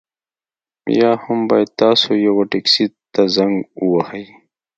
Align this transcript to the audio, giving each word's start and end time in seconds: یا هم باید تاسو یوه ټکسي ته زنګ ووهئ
یا 0.99 1.11
هم 1.23 1.39
باید 1.49 1.69
تاسو 1.81 2.09
یوه 2.27 2.43
ټکسي 2.51 2.85
ته 3.13 3.21
زنګ 3.35 3.55
ووهئ 3.89 4.25